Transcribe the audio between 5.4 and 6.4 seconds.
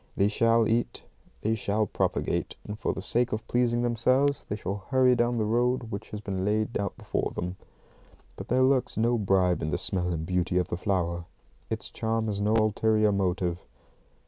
road which has